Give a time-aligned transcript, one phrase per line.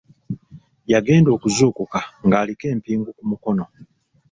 [0.91, 3.65] Yagenda okuzuukuka ng'aliko empingu ku mukono.